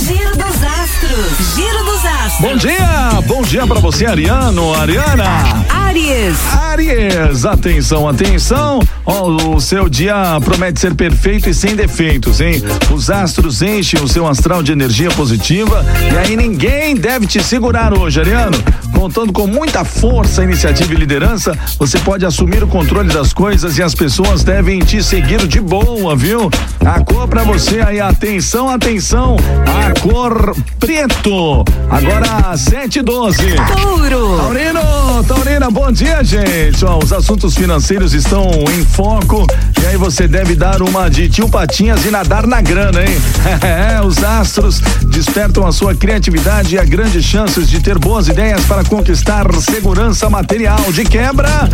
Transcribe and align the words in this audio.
Giro 0.00 0.34
dos 0.34 0.64
astros. 0.64 1.54
Giro 1.54 1.84
dos 1.84 2.04
astros. 2.04 2.40
Bom 2.40 2.56
dia, 2.56 3.20
bom 3.26 3.42
dia 3.42 3.66
pra 3.66 3.78
você, 3.80 4.06
Ariano, 4.06 4.72
Ariana. 4.74 5.24
Aries. 5.68 6.36
Aries, 6.54 7.44
atenção, 7.44 8.08
atenção. 8.08 8.80
Ó, 9.04 9.28
o 9.54 9.60
seu 9.60 9.88
dia 9.90 10.40
promete 10.42 10.80
ser 10.80 10.94
perfeito 10.94 11.50
e 11.50 11.54
sem 11.54 11.76
defeitos, 11.76 12.40
hein? 12.40 12.62
Os 12.90 13.10
astros 13.10 13.60
enchem 13.60 14.02
o 14.02 14.08
seu 14.08 14.26
astral 14.26 14.62
de 14.62 14.72
energia 14.72 15.10
positiva 15.10 15.84
e 16.10 16.16
aí 16.16 16.34
ninguém 16.36 16.96
deve 16.96 17.26
te 17.26 17.42
segurar 17.42 17.92
hoje, 17.92 18.20
Ariano. 18.20 18.56
Contando 19.00 19.32
com 19.32 19.46
muita 19.46 19.82
força, 19.82 20.44
iniciativa 20.44 20.92
e 20.92 20.94
liderança, 20.94 21.58
você 21.78 21.98
pode 22.00 22.26
assumir 22.26 22.62
o 22.62 22.66
controle 22.66 23.08
das 23.08 23.32
coisas 23.32 23.78
e 23.78 23.82
as 23.82 23.94
pessoas 23.94 24.44
devem 24.44 24.78
te 24.80 25.02
seguir 25.02 25.48
de 25.48 25.58
boa, 25.58 26.14
viu? 26.14 26.50
A 26.84 27.02
cor 27.02 27.26
pra 27.26 27.42
você 27.42 27.80
aí, 27.80 27.98
atenção, 27.98 28.68
atenção. 28.68 29.36
A 29.66 29.98
cor 30.00 30.54
preto. 30.78 31.64
Agora 31.88 32.54
712. 32.54 33.38
Touro. 33.80 34.36
Taurino, 34.36 35.24
Taurina, 35.26 35.70
bom 35.70 35.90
dia, 35.90 36.22
gente. 36.22 36.84
Ó, 36.84 36.98
os 36.98 37.10
assuntos 37.10 37.54
financeiros 37.54 38.12
estão 38.12 38.50
em 38.76 38.84
foco 38.84 39.46
e 39.82 39.86
aí 39.86 39.96
você 39.96 40.28
deve 40.28 40.54
dar 40.54 40.82
uma 40.82 41.08
de 41.08 41.26
tio 41.26 41.48
Patinhas 41.48 42.04
e 42.04 42.10
nadar 42.10 42.46
na 42.46 42.60
grana, 42.60 43.00
hein? 43.00 43.16
É, 43.62 44.04
os 44.04 44.22
astros 44.22 44.80
despertam 45.06 45.66
a 45.66 45.72
sua 45.72 45.94
criatividade 45.94 46.74
e 46.74 46.78
a 46.78 46.84
grandes 46.84 47.24
chances 47.24 47.68
de 47.68 47.80
ter 47.80 47.98
boas 47.98 48.28
ideias 48.28 48.64
para 48.64 48.84
conquistar 48.90 49.46
segurança 49.60 50.28
material. 50.28 50.80
De 50.92 51.04
quebra, 51.04 51.68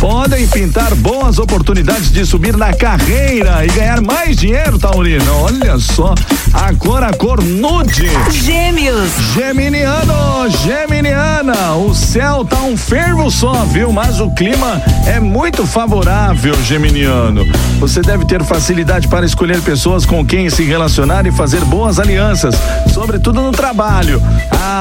podem 0.00 0.48
pintar 0.48 0.94
boas 0.94 1.38
oportunidades 1.38 2.10
de 2.10 2.24
subir 2.24 2.56
na 2.56 2.72
carreira 2.72 3.62
e 3.66 3.68
ganhar 3.68 4.00
mais 4.00 4.38
dinheiro, 4.38 4.78
Taurino. 4.78 5.42
Olha 5.42 5.78
só, 5.78 6.14
a 6.54 6.72
cor, 6.72 7.04
a 7.04 7.12
cor 7.12 7.44
nude. 7.44 8.08
Gêmeos. 8.30 9.10
Geminiano, 9.34 10.48
Geminiana, 10.64 11.74
o 11.74 11.91
céu 12.12 12.44
tá 12.44 12.60
um 12.60 12.76
fervo 12.76 13.30
só, 13.30 13.64
viu? 13.64 13.90
Mas 13.90 14.20
o 14.20 14.28
clima 14.32 14.82
é 15.06 15.18
muito 15.18 15.66
favorável, 15.66 16.54
Geminiano. 16.62 17.42
Você 17.80 18.02
deve 18.02 18.26
ter 18.26 18.44
facilidade 18.44 19.08
para 19.08 19.24
escolher 19.24 19.62
pessoas 19.62 20.04
com 20.04 20.22
quem 20.22 20.50
se 20.50 20.62
relacionar 20.62 21.26
e 21.26 21.32
fazer 21.32 21.64
boas 21.64 21.98
alianças, 21.98 22.54
sobretudo 22.92 23.40
no 23.40 23.50
trabalho. 23.50 24.22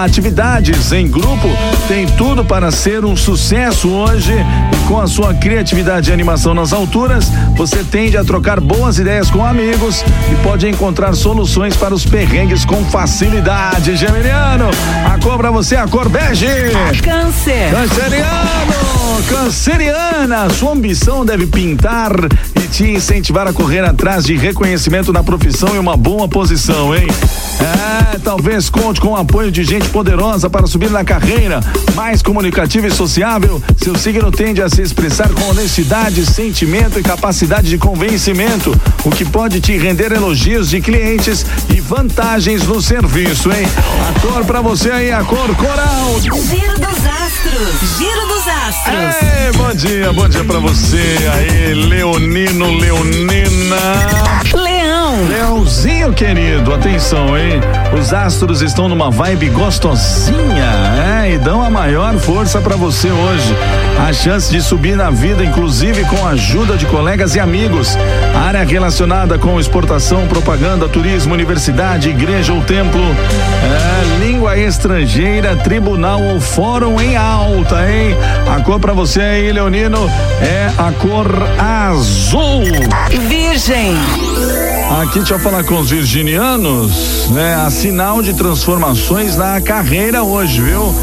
Atividades 0.04 0.92
em 0.92 1.08
grupo 1.08 1.48
tem 1.88 2.06
tudo 2.06 2.44
para 2.44 2.70
ser 2.70 3.06
um 3.06 3.16
sucesso 3.16 3.88
hoje 3.88 4.36
com 4.88 5.00
a 5.00 5.08
sua 5.08 5.34
criatividade 5.34 6.10
e 6.10 6.14
animação 6.14 6.54
nas 6.54 6.74
alturas, 6.74 7.32
você 7.56 7.84
tende 7.84 8.18
a 8.18 8.24
trocar 8.24 8.60
boas 8.60 9.00
ideias 9.00 9.30
com 9.30 9.46
amigos 9.46 10.04
e 10.32 10.36
pode 10.44 10.68
encontrar 10.68 11.14
soluções 11.14 11.76
para 11.76 11.94
os 11.94 12.06
perrengues 12.06 12.66
com 12.66 12.84
facilidade, 12.86 13.96
Geminiano. 13.96 14.70
A 15.06 15.18
cor 15.20 15.38
pra 15.38 15.52
você 15.52 15.76
é 15.76 15.80
a 15.80 15.88
cor 15.88 16.10
bege. 16.10 16.48
Câncer. 17.04 17.72
Canceriano, 17.72 19.24
canceriana, 19.30 20.50
sua 20.50 20.72
ambição 20.72 21.26
deve 21.26 21.48
pintar 21.48 22.12
e 22.56 22.68
te 22.68 22.90
incentivar 22.90 23.48
a 23.48 23.54
correr 23.54 23.84
atrás 23.84 24.26
de 24.26 24.36
reconhecimento 24.36 25.14
na 25.14 25.24
profissão 25.24 25.76
e 25.76 25.80
uma 25.80 25.96
boa 25.96 26.28
posição, 26.28 26.96
hein? 26.96 27.08
É, 27.62 28.18
talvez 28.20 28.70
conte 28.70 29.00
com 29.00 29.10
o 29.10 29.16
apoio 29.16 29.52
de 29.52 29.64
gente 29.64 29.88
poderosa 29.90 30.50
para 30.50 30.66
subir 30.68 30.90
na 30.90 31.04
carreira, 31.04 31.60
mais 31.96 32.22
comunicativa 32.22 32.88
e 32.88 32.92
sociável. 32.92 33.62
Seu 33.78 33.96
signo 33.96 34.32
tende 34.32 34.62
a 34.62 34.70
se 34.70 34.81
expressar 34.82 35.30
com 35.30 35.50
honestidade, 35.50 36.26
sentimento 36.26 37.00
e 37.00 37.04
capacidade 37.04 37.70
de 37.70 37.78
convencimento, 37.78 38.80
o 39.04 39.10
que 39.10 39.24
pode 39.24 39.62
te 39.62 39.78
render 39.78 40.12
elogios 40.12 40.70
de 40.70 40.82
clientes 40.82 41.46
e 41.70 41.80
vantagens 41.80 42.64
no 42.64 42.82
serviço, 42.82 43.52
hein? 43.52 43.68
A 44.10 44.20
cor 44.20 44.46
pra 44.46 44.62
você 44.62 44.92
aí, 44.92 45.12
a 45.12 45.24
cor 45.24 45.56
coral. 45.56 46.20
Giro 46.22 46.80
dos 46.80 47.06
astros. 47.06 47.98
Giro 47.98 48.28
dos 48.28 48.48
astros. 48.48 49.16
Ei, 49.22 49.52
bom 49.58 49.74
dia, 49.74 50.14
bom 50.14 50.28
dia 50.28 50.44
pra 50.44 50.60
você 50.60 51.18
aí, 51.34 51.74
Leonino, 51.74 52.72
Leonina. 52.78 53.76
Leão. 54.54 54.71
Leãozinho 55.28 56.14
querido, 56.14 56.74
atenção, 56.74 57.38
hein? 57.38 57.62
Os 57.98 58.12
astros 58.14 58.62
estão 58.62 58.88
numa 58.88 59.12
vibe 59.12 59.50
gostosinha, 59.50 61.24
é, 61.24 61.34
e 61.34 61.38
dão 61.38 61.62
a 61.62 61.70
maior 61.70 62.18
força 62.18 62.60
pra 62.60 62.76
você 62.76 63.10
hoje. 63.10 63.56
A 64.08 64.12
chance 64.14 64.52
de 64.52 64.62
subir 64.62 64.96
na 64.96 65.10
vida, 65.12 65.44
inclusive 65.44 66.04
com 66.06 66.26
a 66.26 66.32
ajuda 66.32 66.76
de 66.76 66.86
colegas 66.86 67.36
e 67.36 67.40
amigos. 67.40 67.98
Área 68.34 68.64
relacionada 68.64 69.38
com 69.38 69.60
exportação, 69.60 70.28
propaganda, 70.28 70.90
turismo, 70.90 71.34
universidade, 71.34 72.10
igreja 72.10 72.52
ou 72.52 72.62
templo. 72.62 73.02
É, 73.02 74.26
língua 74.26 74.58
estrangeira, 74.58 75.56
tribunal 75.56 76.22
ou 76.22 76.40
fórum 76.40 77.00
em 77.00 77.16
alta, 77.16 77.90
hein? 77.90 78.16
A 78.52 78.60
cor 78.62 78.80
pra 78.80 78.94
você 78.94 79.22
aí, 79.22 79.52
Leonino, 79.52 80.10
é 80.42 80.72
a 80.78 80.92
cor 80.94 81.28
azul. 81.60 82.64
Virgem. 83.28 83.96
Aqui 85.00 85.20
deixa 85.20 85.36
eu 85.36 85.40
falar 85.40 85.64
com 85.64 85.80
os 85.80 85.90
virginianos, 85.90 87.30
né? 87.30 87.56
A 87.56 87.70
sinal 87.70 88.22
de 88.22 88.34
transformações 88.34 89.38
na 89.38 89.62
carreira 89.62 90.22
hoje, 90.22 90.62
viu? 90.62 90.94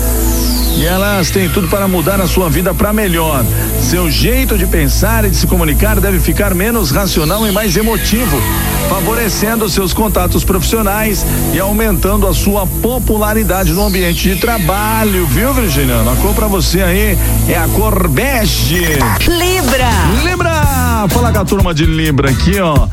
E 0.77 0.85
elas 0.85 1.31
têm 1.31 1.49
tudo 1.49 1.69
para 1.69 1.89
mudar 1.89 2.21
a 2.21 2.29
sua 2.29 2.51
vida 2.51 2.75
para 2.75 2.93
melhor. 2.93 3.43
Seu 3.81 4.11
jeito 4.11 4.59
de 4.59 4.67
pensar 4.67 5.25
e 5.25 5.31
de 5.31 5.37
se 5.37 5.47
comunicar 5.47 5.99
deve 6.01 6.21
ficar 6.21 6.55
menos 6.55 6.91
racional 6.91 7.47
e 7.47 7.51
mais 7.51 7.77
emotivo, 7.79 8.39
favorecendo 8.91 9.69
seus 9.71 9.95
contatos 9.95 10.45
profissionais 10.45 11.25
e 11.55 11.59
aumentando 11.59 12.27
a 12.27 12.35
sua 12.35 12.67
popularidade 12.67 13.73
no 13.73 13.87
ambiente 13.87 14.35
de 14.35 14.37
trabalho, 14.37 15.27
viu, 15.27 15.53
Virginiano? 15.55 16.11
A 16.11 16.17
cor 16.17 16.35
para 16.35 16.47
você 16.47 16.83
aí 16.83 17.19
é 17.49 17.57
a 17.57 17.67
cor 17.69 18.07
bege. 18.07 18.85
Libra. 19.27 19.91
Libra! 20.23 21.07
Fala 21.09 21.33
com 21.33 21.39
a 21.39 21.45
turma 21.45 21.73
de 21.73 21.87
Libra 21.87 22.31
aqui, 22.31 22.61
ó. 22.61 22.87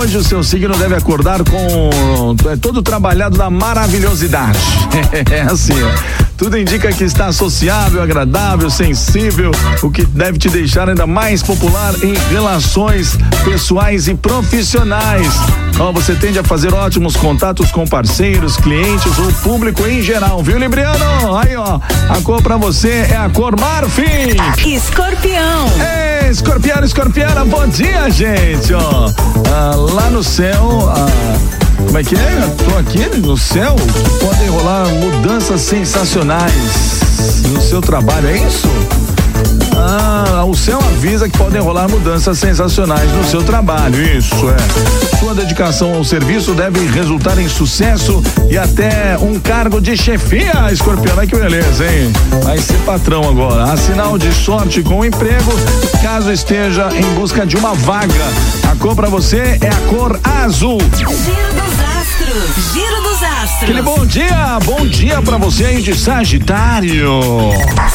Hoje 0.00 0.16
o 0.16 0.24
seu 0.24 0.42
signo 0.42 0.74
deve 0.78 0.94
acordar 0.94 1.44
com 1.44 2.34
é, 2.50 2.56
todo 2.56 2.82
trabalhado 2.82 3.36
na 3.36 3.50
maravilhosidade. 3.50 4.58
É 5.30 5.42
assim, 5.42 5.74
ó. 5.82 6.20
Tudo 6.38 6.56
indica 6.56 6.90
que 6.90 7.04
está 7.04 7.30
sociável, 7.32 8.02
agradável, 8.02 8.70
sensível, 8.70 9.50
o 9.82 9.90
que 9.90 10.04
deve 10.06 10.38
te 10.38 10.48
deixar 10.48 10.88
ainda 10.88 11.06
mais 11.06 11.42
popular 11.42 11.94
em 12.02 12.14
relações 12.32 13.18
pessoais 13.44 14.08
e 14.08 14.14
profissionais. 14.14 15.28
Ó, 15.78 15.92
você 15.92 16.14
tende 16.14 16.38
a 16.38 16.44
fazer 16.44 16.72
ótimos 16.72 17.14
contatos 17.14 17.70
com 17.70 17.86
parceiros, 17.86 18.56
clientes 18.56 19.18
ou 19.18 19.30
público 19.42 19.86
em 19.86 20.00
geral, 20.00 20.42
viu, 20.42 20.58
Libriano? 20.58 21.36
Aí, 21.36 21.54
ó, 21.56 21.78
a 22.08 22.20
cor 22.22 22.42
pra 22.42 22.56
você 22.56 23.06
é 23.10 23.16
a 23.16 23.28
cor 23.28 23.54
marfim. 23.60 24.36
Escorpião. 24.66 25.66
Ei, 25.78 26.09
escorpião, 26.30 26.84
escorpiana, 26.84 27.44
bom 27.44 27.66
dia, 27.66 28.08
gente, 28.08 28.72
ó. 28.72 29.10
Ah, 29.52 29.74
lá 29.74 30.10
no 30.10 30.22
céu, 30.22 30.88
ah, 30.88 31.06
como 31.76 31.98
é 31.98 32.04
que 32.04 32.14
é? 32.14 32.54
Tô 32.64 32.78
aqui 32.78 33.18
no 33.18 33.36
céu, 33.36 33.74
podem 34.20 34.48
rolar 34.48 34.86
mudanças 34.86 35.60
sensacionais 35.62 37.00
no 37.48 37.60
seu 37.60 37.80
trabalho, 37.80 38.28
é 38.28 38.38
isso? 38.38 38.68
Ah, 39.76 40.44
o 40.44 40.54
céu 40.54 40.78
avisa 40.78 41.28
que 41.28 41.36
podem 41.36 41.60
rolar 41.60 41.88
mudanças 41.88 42.38
sensacionais 42.38 43.10
no 43.12 43.24
seu 43.24 43.42
trabalho, 43.42 44.00
isso 44.16 44.34
é. 44.50 45.16
Sua 45.18 45.34
dedicação 45.34 45.94
ao 45.94 46.04
serviço 46.04 46.52
deve 46.52 46.86
resultar 46.88 47.38
em 47.38 47.48
sucesso 47.48 48.22
e 48.50 48.58
até 48.58 49.16
um 49.18 49.38
cargo 49.38 49.80
de 49.80 49.96
chefia, 49.96 50.70
escorpião. 50.72 51.16
Que 51.26 51.36
beleza, 51.36 51.84
hein? 51.84 52.12
Vai 52.42 52.58
ser 52.58 52.78
patrão 52.78 53.28
agora. 53.28 53.64
Há 53.64 53.76
sinal 53.76 54.16
de 54.16 54.32
sorte 54.32 54.82
com 54.82 55.00
o 55.00 55.04
emprego, 55.04 55.52
caso 56.02 56.32
esteja 56.32 56.88
em 56.94 57.14
busca 57.14 57.46
de 57.46 57.56
uma 57.56 57.74
vaga. 57.74 58.24
A 58.70 58.76
cor 58.76 58.94
pra 58.94 59.08
você 59.08 59.58
é 59.60 59.68
a 59.68 59.88
cor 59.88 60.18
azul. 60.24 60.78
Giro 60.96 61.99
astros. 62.30 62.72
Giro 62.72 63.02
dos 63.02 63.22
astros. 63.22 63.62
Aquele 63.62 63.82
bom 63.82 64.06
dia, 64.06 64.58
bom 64.64 64.86
dia 64.86 65.20
pra 65.22 65.36
você 65.36 65.64
aí 65.64 65.82
de 65.82 65.94
Sagitário. 65.94 67.20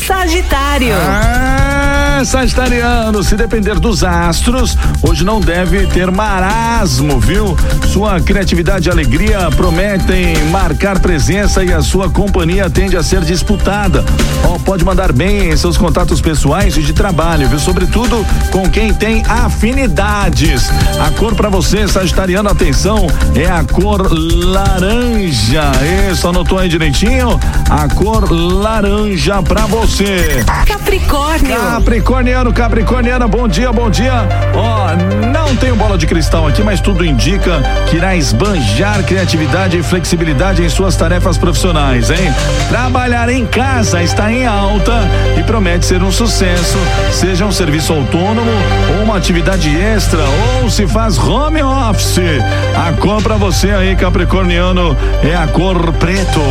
Sagitário. 0.06 0.94
Ah, 0.94 2.22
Sagitariano, 2.26 3.24
se 3.24 3.36
depender 3.36 3.80
dos 3.80 4.04
astros, 4.04 4.78
hoje 5.02 5.24
não 5.24 5.40
deve 5.40 5.88
ter 5.88 6.12
marasmo, 6.12 7.20
viu? 7.20 7.58
Sua 7.92 8.20
criatividade 8.20 8.88
e 8.88 8.92
alegria 8.92 9.50
prometem 9.56 10.36
marcar 10.46 11.00
presença 11.00 11.64
e 11.64 11.74
a 11.74 11.82
sua 11.82 12.10
companhia 12.10 12.70
tende 12.70 12.98
a 12.98 13.04
ser 13.04 13.22
disputada. 13.22 14.04
Ó, 14.44 14.60
pode 14.60 14.84
mandar 14.84 15.12
bem 15.12 15.50
em 15.50 15.58
seus 15.58 15.78
contatos 15.78 16.22
pessoais 16.22 16.78
e 16.78 16.82
de 16.82 16.94
trabalho, 16.94 17.48
viu? 17.48 17.60
Sobretudo 17.60 18.26
com 18.52 18.70
quem 18.70 18.94
tem 18.94 19.24
afinidades. 19.28 20.70
A 21.00 21.12
cor 21.12 21.36
pra 21.36 21.50
você, 21.50 21.88
Sagitariano, 21.88 22.50
atenção, 22.50 23.08
é 23.34 23.46
a 23.46 23.64
cor 23.64 24.08
laranja. 24.34 25.16
laranja. 25.26 25.72
Isso, 26.12 26.28
anotou 26.28 26.60
aí 26.60 26.70
direitinho? 26.70 27.40
A 27.70 27.88
cor 27.94 28.32
laranja 28.32 29.42
pra 29.42 29.66
você. 29.66 30.44
Capricórnio. 30.68 31.56
Capricorniano, 31.56 32.54
Capricorniana, 32.54 33.28
bom 33.28 33.48
dia, 33.48 33.72
bom 33.72 33.90
dia. 33.90 34.28
Ó, 34.56 35.25
não 35.46 35.56
tenho 35.56 35.76
bola 35.76 35.98
de 35.98 36.08
cristal 36.08 36.48
aqui, 36.48 36.64
mas 36.64 36.82
tudo 36.82 37.06
indica 37.06 37.62
que 37.88 37.98
irá 37.98 38.16
esbanjar 38.16 39.04
criatividade 39.04 39.78
e 39.78 39.84
flexibilidade 39.84 40.64
em 40.64 40.70
suas 40.70 40.96
tarefas 40.96 41.38
profissionais, 41.38 42.10
hein? 42.10 42.34
Trabalhar 42.68 43.30
em 43.30 43.46
casa 43.46 44.02
está 44.02 44.32
em 44.32 44.48
alta 44.48 45.08
e 45.38 45.44
promete 45.44 45.86
ser 45.86 46.02
um 46.02 46.12
sucesso, 46.12 46.78
seja 47.12 47.46
um 47.46 47.52
serviço 47.52 47.94
autônomo 47.94 48.52
ou 48.98 49.04
uma 49.04 49.18
atividade 49.18 49.70
extra 49.70 50.24
ou 50.62 50.70
se 50.70 50.88
faz 50.88 51.18
home 51.18 51.62
office. 51.62 52.42
A 52.76 52.92
cor 52.94 53.22
pra 53.22 53.36
você 53.36 53.70
aí, 53.70 53.96
Capricorniano, 53.96 54.98
é 55.24 55.36
a 55.36 55.48
cor 55.48 55.94
preto. 55.94 56.42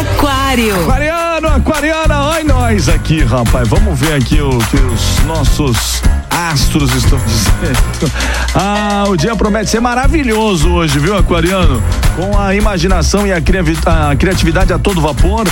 Aquário. 0.00 0.82
Aquariano, 0.82 1.48
aquariana, 1.48 2.22
olha 2.24 2.44
nós 2.44 2.88
aqui, 2.88 3.22
rapaz. 3.22 3.68
Vamos 3.68 3.98
ver 3.98 4.14
aqui 4.14 4.40
o 4.40 4.50
que 4.50 4.76
os 4.76 5.24
nossos 5.24 6.02
astros 6.38 6.94
estão 6.94 7.18
dizendo. 7.18 8.12
Ah, 8.54 9.04
o 9.06 9.16
dia 9.16 9.36
promete 9.36 9.70
ser 9.70 9.78
maravilhoso 9.78 10.70
hoje, 10.70 10.98
viu, 10.98 11.16
aquariano? 11.16 11.82
Com 12.16 12.36
a 12.36 12.54
imaginação 12.54 13.26
e 13.26 13.32
a, 13.32 13.36
a 13.36 14.16
criatividade 14.16 14.72
a 14.72 14.78
todo 14.78 15.00
vapor, 15.00 15.46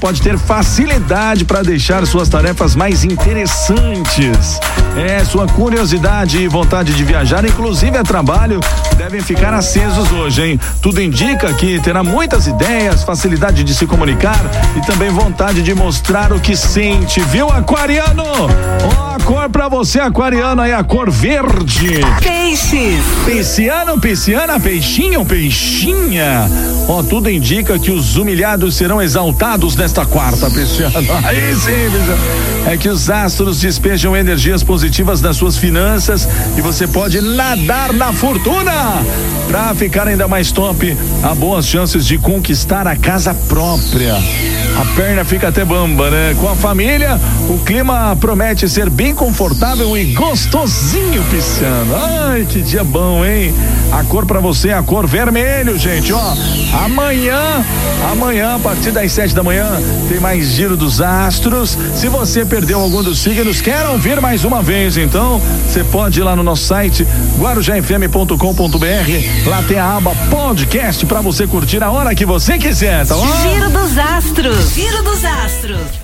pode 0.00 0.20
ter 0.20 0.36
facilidade 0.36 1.44
para 1.44 1.62
deixar 1.62 2.04
suas 2.06 2.28
tarefas 2.28 2.74
mais 2.74 3.04
interessantes. 3.04 4.60
É, 4.96 5.24
sua 5.24 5.46
curiosidade 5.46 6.38
e 6.38 6.48
vontade 6.48 6.92
de 6.92 7.04
viajar, 7.04 7.44
inclusive 7.44 7.96
a 7.96 8.02
trabalho, 8.02 8.60
devem 8.96 9.20
ficar 9.20 9.54
acesos 9.54 10.10
hoje, 10.10 10.42
hein? 10.42 10.60
Tudo 10.82 11.00
indica 11.00 11.54
que 11.54 11.80
terá 11.80 12.02
muitas 12.02 12.46
ideias, 12.46 13.04
facilidade 13.04 13.62
de 13.62 13.74
se 13.74 13.86
comunicar 13.86 14.40
e 14.76 14.80
também 14.84 15.08
vontade 15.10 15.62
de 15.62 15.74
mostrar 15.74 16.32
o 16.32 16.40
que 16.40 16.56
sente, 16.56 17.20
viu, 17.20 17.48
aquariano? 17.48 18.24
Ó, 18.24 19.14
a 19.14 19.20
cor 19.20 19.48
pra 19.48 19.68
você, 19.68 20.00
aquariano, 20.30 20.62
aí 20.62 20.72
a 20.72 20.84
cor 20.84 21.10
verde. 21.10 22.00
Peixes. 22.22 23.00
Pisciano, 23.26 23.98
pisciana, 23.98 24.60
peixinho, 24.60 25.24
peixinha. 25.24 26.48
Ó, 26.88 27.02
tudo 27.02 27.28
indica 27.28 27.78
que 27.78 27.90
os 27.90 28.16
humilhados 28.16 28.76
serão 28.76 29.02
exaltados 29.02 29.74
nesta 29.74 30.06
quarta, 30.06 30.48
pisciano. 30.48 30.94
Aí 31.24 31.54
sim, 31.54 31.90
pisciano. 31.90 32.66
É 32.66 32.76
que 32.76 32.88
os 32.88 33.10
astros 33.10 33.60
despejam 33.60 34.16
energias 34.16 34.62
positivas 34.62 35.20
nas 35.20 35.36
suas 35.36 35.56
finanças 35.56 36.28
e 36.56 36.60
você 36.60 36.86
pode 36.86 37.20
nadar 37.20 37.92
na 37.92 38.12
fortuna. 38.12 39.02
Pra 39.48 39.74
ficar 39.74 40.06
ainda 40.06 40.28
mais 40.28 40.52
top, 40.52 40.96
há 41.22 41.34
boas 41.34 41.66
chances 41.66 42.06
de 42.06 42.18
conquistar 42.18 42.86
a 42.86 42.94
casa 42.94 43.34
própria. 43.34 44.14
A 44.78 44.84
perna 44.96 45.24
fica 45.24 45.48
até 45.48 45.64
bamba, 45.64 46.10
né? 46.10 46.34
Com 46.40 46.48
a 46.48 46.54
família, 46.54 47.20
o 47.48 47.58
clima 47.58 48.16
promete 48.18 48.68
ser 48.68 48.88
bem 48.88 49.14
confortável 49.14 49.96
e 49.96 50.12
gostosinho, 50.12 51.22
pisciano. 51.24 51.94
Ai, 51.94 52.46
que 52.48 52.62
dia 52.62 52.82
bom, 52.82 53.24
hein? 53.24 53.54
A 53.92 54.02
cor 54.04 54.24
para 54.24 54.40
você 54.40 54.70
é 54.70 54.74
a 54.74 54.82
cor 54.82 55.06
vermelho, 55.06 55.78
gente, 55.78 56.12
ó. 56.12 56.34
Amanhã, 56.84 57.64
amanhã, 58.10 58.56
a 58.56 58.58
partir 58.58 58.90
das 58.90 59.12
sete 59.12 59.34
da 59.34 59.42
manhã, 59.42 59.66
tem 60.08 60.18
mais 60.18 60.46
giro 60.46 60.76
dos 60.76 61.00
astros. 61.00 61.76
Se 61.94 62.08
você 62.08 62.44
perdeu 62.44 62.80
algum 62.80 63.02
dos 63.02 63.18
signos, 63.18 63.60
quer 63.60 63.86
ouvir 63.86 64.20
mais 64.20 64.44
uma 64.44 64.62
vez, 64.62 64.96
então, 64.96 65.40
você 65.68 65.84
pode 65.84 66.20
ir 66.20 66.22
lá 66.22 66.34
no 66.34 66.42
nosso 66.42 66.64
site, 66.64 67.06
guarujafm.com.br. 67.38 69.46
Lá 69.46 69.62
tem 69.66 69.78
a 69.78 69.96
aba 69.96 70.14
podcast 70.30 71.04
para 71.04 71.20
você 71.20 71.46
curtir 71.46 71.82
a 71.82 71.90
hora 71.90 72.14
que 72.14 72.24
você 72.24 72.56
quiser, 72.56 73.06
tá 73.06 73.14
bom? 73.14 73.26
Giro 73.42 73.68
dos 73.70 73.98
astros. 73.98 74.59
Giro 74.68 75.02
dos 75.02 75.24
astros. 75.24 75.90